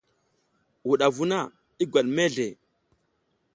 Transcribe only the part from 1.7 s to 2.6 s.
i gwat mezle.